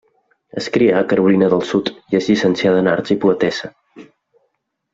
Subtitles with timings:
[0.61, 3.71] Es crià a Carolina del Sud, i és llicenciada en arts i poetessa.